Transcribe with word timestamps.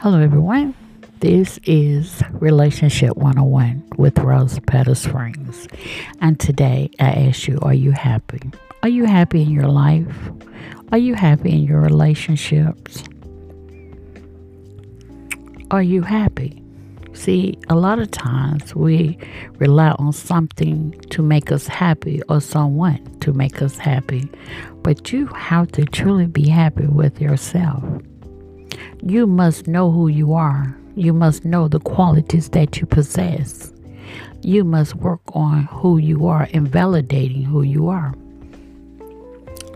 Hello, 0.00 0.20
everyone. 0.20 0.76
This 1.18 1.58
is 1.64 2.22
Relationship 2.34 3.16
101 3.16 3.82
with 3.96 4.16
Rose 4.20 4.60
Petal 4.60 4.94
Springs. 4.94 5.66
And 6.20 6.38
today 6.38 6.88
I 7.00 7.10
ask 7.26 7.48
you, 7.48 7.58
are 7.62 7.74
you 7.74 7.90
happy? 7.90 8.52
Are 8.84 8.88
you 8.88 9.06
happy 9.06 9.42
in 9.42 9.50
your 9.50 9.66
life? 9.66 10.30
Are 10.92 10.98
you 10.98 11.14
happy 11.14 11.50
in 11.50 11.64
your 11.64 11.80
relationships? 11.80 13.02
Are 15.72 15.82
you 15.82 16.02
happy? 16.02 16.62
See, 17.12 17.58
a 17.68 17.74
lot 17.74 17.98
of 17.98 18.12
times 18.12 18.76
we 18.76 19.18
rely 19.56 19.96
on 19.98 20.12
something 20.12 20.92
to 21.10 21.22
make 21.22 21.50
us 21.50 21.66
happy 21.66 22.22
or 22.28 22.40
someone 22.40 23.04
to 23.18 23.32
make 23.32 23.60
us 23.62 23.76
happy, 23.76 24.30
but 24.84 25.12
you 25.12 25.26
have 25.26 25.72
to 25.72 25.84
truly 25.86 26.26
be 26.26 26.48
happy 26.48 26.86
with 26.86 27.20
yourself. 27.20 27.82
You 29.02 29.26
must 29.26 29.66
know 29.66 29.90
who 29.90 30.08
you 30.08 30.34
are. 30.34 30.76
You 30.94 31.12
must 31.12 31.44
know 31.44 31.68
the 31.68 31.80
qualities 31.80 32.48
that 32.50 32.78
you 32.78 32.86
possess. 32.86 33.72
You 34.42 34.64
must 34.64 34.94
work 34.96 35.20
on 35.32 35.64
who 35.64 35.98
you 35.98 36.26
are 36.26 36.48
and 36.52 36.66
validating 36.68 37.44
who 37.44 37.62
you 37.62 37.88
are. 37.88 38.14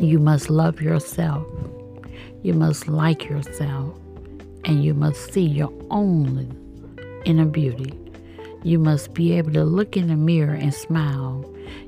You 0.01 0.19
must 0.19 0.51
love 0.51 0.81
yourself. 0.81 1.47
You 2.43 2.55
must 2.55 2.89
like 2.89 3.25
yourself. 3.29 3.95
And 4.65 4.85
you 4.85 4.95
must 4.95 5.33
see 5.33 5.45
your 5.45 5.73
own 5.91 6.57
inner 7.25 7.47
beauty. 7.47 7.93
You 8.65 8.79
must 8.79 9.15
be 9.15 9.33
able 9.33 9.53
to 9.53 9.65
look 9.65 9.97
in 9.97 10.09
the 10.09 10.17
mirror 10.17 10.55
and 10.55 10.73
smile. 10.73 11.45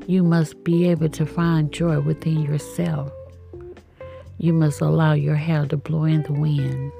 You 0.06 0.22
must 0.22 0.64
be 0.64 0.88
able 0.88 1.08
to 1.10 1.24
find 1.26 1.72
joy 1.72 2.00
within 2.00 2.42
yourself. 2.42 3.12
You 4.38 4.52
must 4.52 4.80
allow 4.80 5.12
your 5.12 5.36
hair 5.36 5.66
to 5.66 5.76
blow 5.76 6.04
in 6.04 6.22
the 6.22 6.32
wind. 6.32 6.92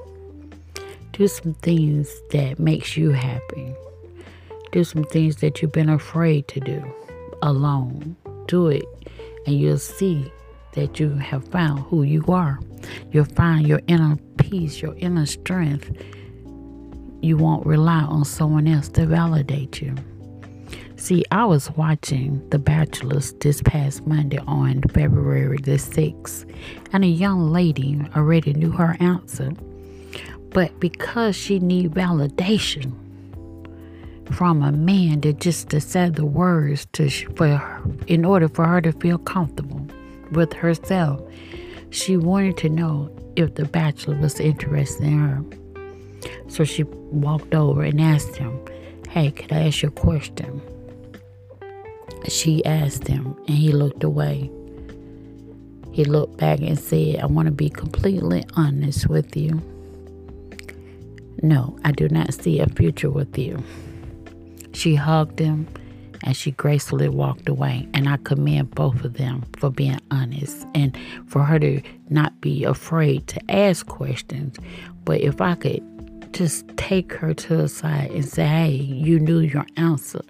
Do 1.15 1.29
some 1.29 1.55
things 1.55 2.13
that 2.31 2.59
makes 2.59 2.97
you 2.97 3.11
happy. 3.11 3.73
Do 4.73 4.83
some 4.83 5.05
things 5.05 5.37
that 5.37 5.63
you've 5.63 5.71
been 5.71 5.89
afraid 5.89 6.49
to 6.49 6.59
do 6.59 6.85
alone. 7.41 8.17
Do 8.49 8.67
it 8.67 8.85
and 9.47 9.57
you'll 9.57 9.79
see 9.79 10.33
that 10.73 10.99
you 10.99 11.11
have 11.11 11.47
found 11.49 11.85
who 11.85 12.03
you 12.03 12.25
are. 12.27 12.59
You'll 13.13 13.27
find 13.27 13.65
your 13.65 13.81
inner 13.87 14.17
peace, 14.39 14.83
your 14.83 14.97
inner 14.97 15.25
strength. 15.25 15.93
You 17.23 17.37
won't 17.37 17.65
rely 17.65 18.01
on 18.01 18.25
someone 18.25 18.67
else 18.67 18.89
to 18.89 19.07
validate 19.07 19.81
you. 19.81 19.95
See, 20.97 21.23
I 21.31 21.45
was 21.45 21.71
watching 21.77 22.43
The 22.51 22.59
Bachelors 22.59 23.35
this 23.35 23.63
past 23.63 24.05
Monday 24.05 24.39
on 24.49 24.83
February 24.93 25.59
the 25.59 25.77
6th, 25.77 26.53
and 26.93 27.05
a 27.05 27.07
young 27.07 27.53
lady 27.53 28.01
already 28.17 28.53
knew 28.53 28.73
her 28.73 28.97
answer. 28.99 29.53
But 30.55 30.79
because 30.81 31.35
she 31.35 31.59
need 31.59 31.91
validation 31.91 32.95
from 34.33 34.63
a 34.63 34.73
man 34.73 35.21
that 35.23 35.41
just 35.41 35.69
to 35.71 35.81
say 35.81 36.09
the 36.09 36.25
words 36.25 36.87
to 36.93 37.11
for 37.11 37.49
her, 37.49 37.83
in 38.07 38.25
order 38.25 38.49
for 38.49 38.65
her 38.65 38.81
to 38.81 38.93
feel 38.93 39.19
comfortable 39.19 39.87
with 40.31 40.53
herself, 40.53 41.21
she 41.91 42.17
wanted 42.17 42.57
to 42.59 42.69
know 42.69 43.11
if 43.37 43.57
the 43.57 43.65
bachelor 43.65 44.17
was 44.17 44.39
interested 44.39 45.05
in 45.05 45.19
her. 45.19 45.45
So 46.49 46.63
she 46.63 46.85
walked 46.85 47.53
over 47.53 47.83
and 47.83 48.01
asked 48.01 48.37
him, 48.37 48.57
"Hey, 49.11 49.33
could 49.33 49.53
I 49.53 49.67
ask 49.67 49.83
you 49.83 49.89
a 49.89 49.93
question?" 49.93 50.63
She 52.29 52.65
asked 52.65 53.09
him, 53.09 53.37
and 53.49 53.57
he 53.57 53.73
looked 53.73 54.05
away. 54.05 54.51
He 55.91 56.05
looked 56.05 56.39
back 56.39 56.61
and 56.61 56.79
said, 56.79 57.21
I 57.21 57.27
want 57.27 57.47
to 57.47 57.53
be 57.53 57.69
completely 57.69 58.45
honest 58.57 59.09
with 59.09 59.37
you. 59.37 59.61
No, 61.45 61.79
I 61.85 61.93
do 61.93 62.09
not 62.09 62.33
see 62.33 62.59
a 62.59 62.67
future 62.67 63.11
with 63.11 63.37
you. 63.37 63.63
She 64.73 64.95
hugged 64.95 65.39
him 65.39 65.69
and 66.23 66.35
she 66.35 66.53
gracefully 66.53 67.11
walked 67.11 67.51
away. 67.51 67.87
And 67.93 68.09
I 68.09 68.17
commend 68.17 68.75
both 68.75 69.05
of 69.05 69.19
them 69.19 69.45
for 69.59 69.69
being 69.69 70.01
honest 70.11 70.67
and 70.75 70.97
for 71.27 71.45
her 71.45 71.59
to 71.59 71.83
not 72.09 72.41
be 72.41 72.65
afraid 72.65 73.27
to 73.27 73.51
ask 73.51 73.87
questions. 73.87 74.57
But 75.05 75.21
if 75.21 75.43
I 75.43 75.55
could 75.57 76.33
just 76.33 76.67
take 76.79 77.13
her 77.13 77.35
to 77.35 77.57
the 77.59 77.69
side 77.69 78.11
and 78.13 78.25
say, 78.25 78.47
hey, 78.47 78.71
you 78.71 79.21
knew 79.21 79.41
your 79.41 79.67
answer 79.77 80.25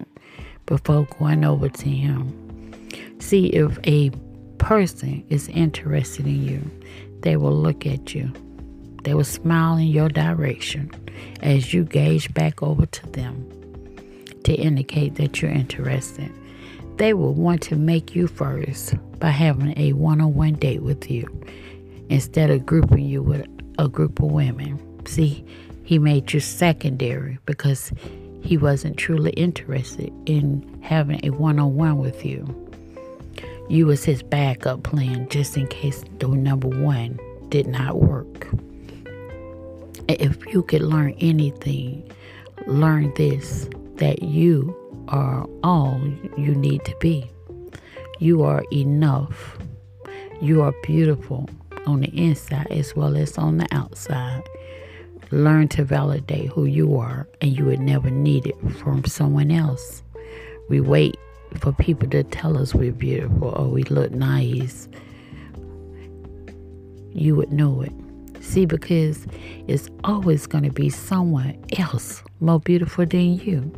before 0.65 1.07
going 1.17 1.45
over 1.45 1.69
to 1.69 1.89
him. 1.89 2.73
See 3.19 3.45
if 3.47 3.79
a 3.85 4.09
person 4.57 5.23
is 5.29 5.47
interested 5.47 6.27
in 6.27 6.43
you, 6.43 6.71
they 7.21 7.37
will 7.37 7.55
look 7.55 7.85
at 7.85 8.13
you 8.13 8.33
they 9.05 9.13
will 9.13 9.23
smile 9.23 9.77
in 9.77 9.87
your 9.87 10.09
direction 10.09 10.91
as 11.41 11.73
you 11.73 11.83
gauge 11.83 12.33
back 12.33 12.61
over 12.63 12.87
to 12.87 13.07
them 13.11 13.47
to 14.43 14.53
indicate 14.53 15.15
that 15.15 15.41
you're 15.41 15.51
interested. 15.51 16.31
They 16.97 17.13
will 17.13 17.33
want 17.33 17.61
to 17.63 17.75
make 17.75 18.15
you 18.15 18.27
first 18.27 18.95
by 19.19 19.29
having 19.29 19.77
a 19.77 19.93
one 19.93 20.21
on 20.21 20.33
one 20.33 20.53
date 20.55 20.81
with 20.81 21.09
you 21.09 21.27
instead 22.09 22.49
of 22.49 22.65
grouping 22.65 23.05
you 23.05 23.21
with 23.21 23.45
a 23.77 23.87
group 23.87 24.19
of 24.19 24.31
women. 24.31 24.79
See, 25.05 25.45
he 25.83 25.99
made 25.99 26.33
you 26.33 26.39
secondary 26.39 27.37
because 27.45 27.91
he 28.41 28.57
wasn't 28.57 28.97
truly 28.97 29.31
interested 29.31 30.11
in 30.25 30.79
having 30.81 31.19
a 31.23 31.29
one 31.29 31.59
on 31.59 31.75
one 31.75 31.99
with 31.99 32.25
you. 32.25 32.43
You 33.69 33.85
was 33.85 34.03
his 34.03 34.23
backup 34.23 34.81
plan 34.81 35.29
just 35.29 35.57
in 35.57 35.67
case 35.67 36.03
the 36.17 36.27
number 36.27 36.67
one 36.67 37.19
did 37.49 37.67
not 37.67 37.97
work. 38.01 38.47
If 40.07 40.45
you 40.53 40.61
could 40.63 40.83
learn 40.83 41.15
anything, 41.19 42.11
learn 42.67 43.11
this 43.15 43.67
that 43.95 44.21
you 44.21 44.75
are 45.07 45.47
all 45.63 45.99
you 46.37 46.53
need 46.53 46.83
to 46.85 46.95
be. 46.99 47.29
You 48.19 48.43
are 48.43 48.63
enough. 48.71 49.57
You 50.41 50.61
are 50.61 50.73
beautiful 50.83 51.49
on 51.87 52.01
the 52.01 52.09
inside 52.09 52.67
as 52.71 52.95
well 52.95 53.15
as 53.17 53.37
on 53.37 53.57
the 53.57 53.67
outside. 53.71 54.43
Learn 55.31 55.67
to 55.69 55.83
validate 55.83 56.49
who 56.49 56.65
you 56.65 56.97
are, 56.97 57.27
and 57.41 57.57
you 57.57 57.65
would 57.65 57.79
never 57.79 58.11
need 58.11 58.45
it 58.45 58.55
from 58.77 59.03
someone 59.05 59.49
else. 59.49 60.03
We 60.69 60.81
wait 60.81 61.17
for 61.59 61.71
people 61.73 62.09
to 62.09 62.23
tell 62.23 62.57
us 62.57 62.75
we're 62.75 62.91
beautiful 62.91 63.49
or 63.49 63.67
we 63.67 63.83
look 63.83 64.11
nice. 64.11 64.87
You 67.11 67.35
would 67.35 67.51
know 67.51 67.81
it. 67.81 67.93
See, 68.45 68.65
because 68.65 69.25
it's 69.67 69.89
always 70.03 70.45
going 70.45 70.63
to 70.63 70.71
be 70.71 70.89
someone 70.89 71.61
else 71.77 72.23
more 72.39 72.59
beautiful 72.59 73.05
than 73.05 73.39
you. 73.39 73.69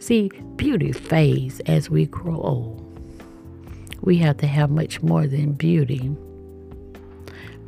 See, 0.00 0.30
beauty 0.56 0.92
fades 0.92 1.60
as 1.66 1.90
we 1.90 2.06
grow 2.06 2.40
old. 2.40 2.78
We 4.00 4.16
have 4.18 4.38
to 4.38 4.46
have 4.46 4.70
much 4.70 5.02
more 5.02 5.26
than 5.26 5.52
beauty. 5.52 6.10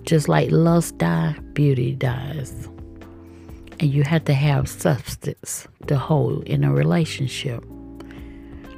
Just 0.03 0.29
like 0.29 0.51
lust 0.51 0.99
dies, 0.99 1.37
beauty 1.53 1.95
dies. 1.95 2.69
And 3.79 3.93
you 3.93 4.03
have 4.03 4.25
to 4.25 4.34
have 4.34 4.69
substance 4.69 5.69
to 5.87 5.97
hold 5.97 6.45
in 6.45 6.65
a 6.65 6.73
relationship. 6.73 7.63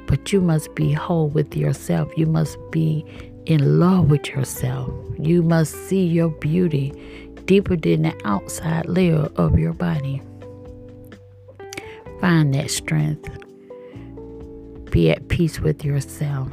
But 0.05 0.31
you 0.31 0.41
must 0.41 0.75
be 0.75 0.91
whole 0.91 1.29
with 1.29 1.55
yourself. 1.55 2.11
You 2.17 2.27
must 2.27 2.57
be 2.71 3.05
in 3.45 3.79
love 3.79 4.11
with 4.11 4.27
yourself. 4.27 4.93
You 5.17 5.41
must 5.41 5.73
see 5.87 6.05
your 6.05 6.29
beauty 6.29 6.93
deeper 7.47 7.77
than 7.77 8.03
the 8.03 8.15
outside 8.25 8.85
layer 8.87 9.29
of 9.37 9.57
your 9.57 9.73
body. 9.73 10.21
Find 12.19 12.53
that 12.53 12.69
strength. 12.69 13.29
Be 14.91 15.11
at 15.11 15.29
peace 15.29 15.59
with 15.59 15.83
yourself. 15.83 16.49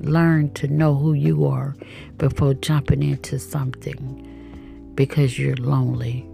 Learn 0.00 0.52
to 0.54 0.66
know 0.66 0.96
who 0.96 1.12
you 1.12 1.46
are 1.46 1.76
before 2.18 2.54
jumping 2.54 3.02
into 3.02 3.38
something 3.38 4.26
because 4.94 5.38
you're 5.38 5.56
lonely. 5.56 6.26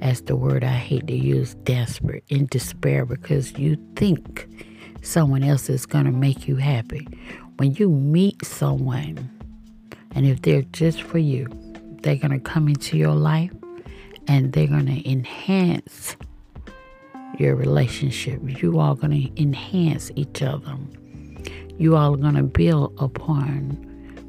As 0.00 0.22
the 0.22 0.36
word 0.36 0.62
I 0.62 0.74
hate 0.74 1.06
to 1.06 1.14
use, 1.14 1.54
desperate, 1.64 2.24
in 2.28 2.46
despair 2.46 3.04
because 3.04 3.58
you 3.58 3.76
think 3.96 4.48
someone 5.02 5.42
else 5.42 5.68
is 5.68 5.86
going 5.86 6.04
to 6.04 6.12
make 6.12 6.46
you 6.46 6.56
happy. 6.56 7.06
When 7.56 7.74
you 7.74 7.88
meet 7.88 8.44
someone, 8.44 9.30
and 10.14 10.26
if 10.26 10.42
they're 10.42 10.62
just 10.62 11.02
for 11.02 11.18
you, 11.18 11.48
they're 12.02 12.16
going 12.16 12.32
to 12.32 12.40
come 12.40 12.68
into 12.68 12.96
your 12.96 13.14
life 13.14 13.52
and 14.28 14.52
they're 14.52 14.66
going 14.66 14.86
to 14.86 15.10
enhance 15.10 16.16
your 17.38 17.56
relationship. 17.56 18.40
You 18.62 18.78
are 18.78 18.94
going 18.94 19.28
to 19.28 19.42
enhance 19.42 20.10
each 20.16 20.42
other. 20.42 20.76
You 21.78 21.96
all 21.96 22.14
are 22.14 22.18
going 22.18 22.34
to 22.34 22.42
build 22.42 22.94
upon 22.98 23.70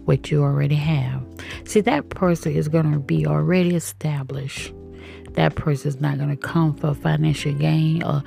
what 0.05 0.31
you 0.31 0.43
already 0.43 0.75
have. 0.75 1.23
See, 1.65 1.81
that 1.81 2.09
person 2.09 2.53
is 2.53 2.67
going 2.67 2.91
to 2.91 2.99
be 2.99 3.25
already 3.25 3.75
established. 3.75 4.73
That 5.31 5.55
person 5.55 5.89
is 5.89 6.01
not 6.01 6.17
going 6.17 6.29
to 6.29 6.37
come 6.37 6.75
for 6.75 6.93
financial 6.93 7.53
gain 7.53 8.03
or 8.03 8.23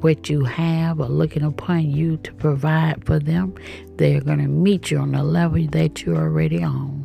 what 0.00 0.30
you 0.30 0.44
have 0.44 1.00
or 1.00 1.06
looking 1.06 1.42
upon 1.42 1.90
you 1.90 2.16
to 2.18 2.32
provide 2.34 3.04
for 3.04 3.18
them. 3.18 3.54
They're 3.96 4.20
going 4.20 4.38
to 4.38 4.48
meet 4.48 4.90
you 4.90 4.98
on 4.98 5.12
the 5.12 5.22
level 5.22 5.66
that 5.68 6.02
you're 6.02 6.16
already 6.16 6.62
on 6.62 6.99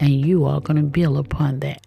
and 0.00 0.24
you 0.24 0.44
are 0.46 0.60
going 0.60 0.78
to 0.78 0.82
build 0.82 1.18
upon 1.18 1.60
that. 1.60 1.86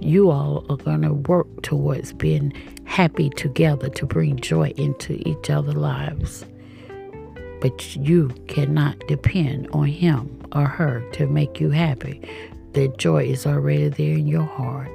You 0.00 0.30
all 0.30 0.64
are 0.68 0.76
going 0.76 1.02
to 1.02 1.12
work 1.12 1.62
towards 1.62 2.12
being 2.12 2.52
happy 2.84 3.30
together 3.30 3.88
to 3.90 4.06
bring 4.06 4.36
joy 4.36 4.72
into 4.76 5.22
each 5.28 5.50
other's 5.50 5.74
lives. 5.74 6.44
But 7.60 7.94
you 7.94 8.28
cannot 8.48 8.98
depend 9.06 9.68
on 9.72 9.86
him 9.86 10.44
or 10.52 10.66
her 10.66 11.08
to 11.12 11.26
make 11.26 11.60
you 11.60 11.70
happy. 11.70 12.20
The 12.72 12.88
joy 12.88 13.24
is 13.24 13.46
already 13.46 13.88
there 13.88 14.14
in 14.14 14.26
your 14.26 14.44
heart. 14.44 14.90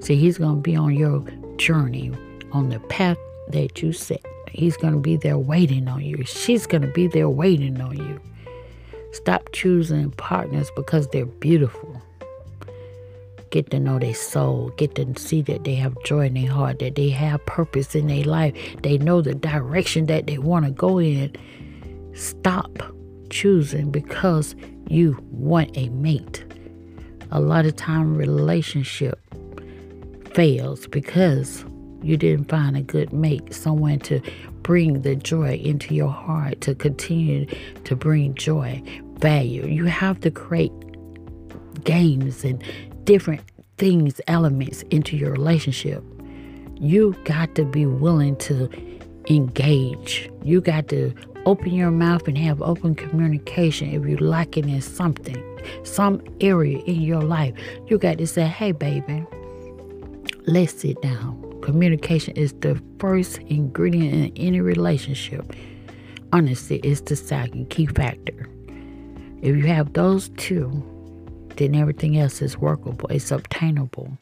See, 0.00 0.16
he's 0.16 0.38
going 0.38 0.56
to 0.56 0.60
be 0.60 0.76
on 0.76 0.94
your 0.94 1.20
journey, 1.56 2.12
on 2.52 2.70
the 2.70 2.80
path 2.80 3.18
that 3.48 3.82
you 3.82 3.92
set. 3.92 4.24
He's 4.50 4.76
going 4.76 4.94
to 4.94 5.00
be 5.00 5.16
there 5.16 5.38
waiting 5.38 5.88
on 5.88 6.02
you. 6.02 6.24
She's 6.24 6.66
going 6.66 6.82
to 6.82 6.92
be 6.92 7.06
there 7.08 7.28
waiting 7.28 7.80
on 7.80 7.96
you. 7.96 8.20
Stop 9.12 9.50
choosing 9.52 10.10
partners 10.12 10.70
because 10.76 11.08
they're 11.08 11.26
beautiful. 11.26 12.00
Get 13.50 13.70
to 13.70 13.80
know 13.80 13.98
their 13.98 14.14
soul. 14.14 14.70
Get 14.76 14.94
to 14.96 15.18
see 15.18 15.40
that 15.42 15.64
they 15.64 15.74
have 15.76 15.96
joy 16.04 16.26
in 16.26 16.34
their 16.34 16.50
heart, 16.50 16.80
that 16.80 16.96
they 16.96 17.08
have 17.08 17.44
purpose 17.46 17.94
in 17.94 18.06
their 18.06 18.24
life. 18.24 18.54
They 18.82 18.98
know 18.98 19.22
the 19.22 19.34
direction 19.34 20.06
that 20.06 20.26
they 20.26 20.38
want 20.38 20.66
to 20.66 20.70
go 20.70 21.00
in. 21.00 21.34
Stop 22.14 22.82
choosing 23.30 23.90
because 23.90 24.54
you 24.88 25.18
want 25.30 25.76
a 25.76 25.88
mate. 25.88 26.44
A 27.30 27.40
lot 27.40 27.64
of 27.64 27.76
time 27.76 28.16
relationship 28.16 29.18
fails 30.34 30.86
because 30.86 31.64
you 32.02 32.16
didn't 32.16 32.48
find 32.48 32.76
a 32.76 32.82
good 32.82 33.12
mate, 33.12 33.52
someone 33.52 33.98
to 34.00 34.20
bring 34.68 35.00
the 35.00 35.16
joy 35.16 35.54
into 35.64 35.94
your 35.94 36.10
heart, 36.10 36.60
to 36.60 36.74
continue 36.74 37.46
to 37.84 37.96
bring 37.96 38.34
joy, 38.34 38.82
value. 39.14 39.66
You 39.66 39.86
have 39.86 40.20
to 40.20 40.30
create 40.30 40.70
games 41.84 42.44
and 42.44 42.62
different 43.04 43.40
things, 43.78 44.20
elements 44.26 44.82
into 44.90 45.16
your 45.16 45.32
relationship. 45.32 46.04
You 46.74 47.16
got 47.24 47.54
to 47.54 47.64
be 47.64 47.86
willing 47.86 48.36
to 48.40 48.68
engage. 49.30 50.30
You 50.44 50.60
got 50.60 50.88
to 50.88 51.14
open 51.46 51.72
your 51.72 51.90
mouth 51.90 52.28
and 52.28 52.36
have 52.36 52.60
open 52.60 52.94
communication 52.94 53.88
if 53.94 54.06
you're 54.06 54.18
lacking 54.18 54.68
in 54.68 54.82
something, 54.82 55.42
some 55.82 56.22
area 56.42 56.80
in 56.80 57.00
your 57.00 57.22
life. 57.22 57.54
You 57.86 57.96
got 57.96 58.18
to 58.18 58.26
say, 58.26 58.44
hey, 58.44 58.72
baby, 58.72 59.24
let's 60.46 60.74
sit 60.74 61.00
down. 61.00 61.37
Communication 61.68 62.34
is 62.34 62.54
the 62.60 62.82
first 62.98 63.36
ingredient 63.40 64.14
in 64.14 64.32
any 64.42 64.62
relationship. 64.62 65.52
Honesty 66.32 66.76
is 66.82 67.02
the 67.02 67.14
second 67.14 67.68
key 67.68 67.84
factor. 67.84 68.48
If 69.42 69.54
you 69.54 69.66
have 69.66 69.92
those 69.92 70.30
two, 70.38 70.82
then 71.56 71.74
everything 71.74 72.16
else 72.16 72.40
is 72.40 72.56
workable, 72.56 73.06
it's 73.10 73.30
obtainable. 73.30 74.16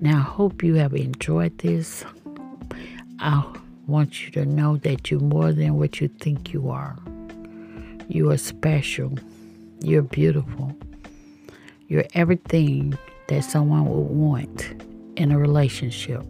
Now, 0.00 0.18
I 0.18 0.20
hope 0.20 0.62
you 0.62 0.76
have 0.76 0.94
enjoyed 0.94 1.58
this. 1.58 2.04
I 3.18 3.44
want 3.88 4.24
you 4.24 4.30
to 4.30 4.44
know 4.44 4.76
that 4.76 5.10
you're 5.10 5.18
more 5.18 5.52
than 5.52 5.76
what 5.76 6.00
you 6.00 6.06
think 6.06 6.52
you 6.52 6.70
are. 6.70 6.96
You 8.06 8.30
are 8.30 8.38
special. 8.38 9.18
You're 9.80 10.02
beautiful. 10.02 10.76
You're 11.88 12.06
everything 12.14 12.96
that 13.26 13.42
someone 13.42 13.86
would 13.86 14.16
want 14.16 14.91
in 15.22 15.30
a 15.30 15.38
relationship. 15.38 16.24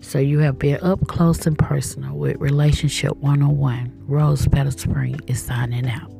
So 0.00 0.18
you 0.20 0.38
have 0.38 0.58
been 0.58 0.78
up 0.80 1.06
close 1.08 1.44
and 1.46 1.58
personal 1.58 2.16
with 2.16 2.36
Relationship 2.38 3.16
101. 3.16 3.92
Rose 4.06 4.46
Petal 4.46 4.70
Spring 4.70 5.18
is 5.26 5.42
signing 5.42 5.90
out. 5.90 6.15